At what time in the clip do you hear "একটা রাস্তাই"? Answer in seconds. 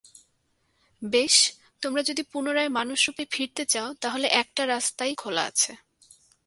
4.33-5.13